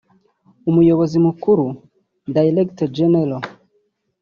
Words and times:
Umuyobozi 0.69 1.17
Mukuru 1.25 1.65
(Director 2.35 2.87
General) 2.97 3.41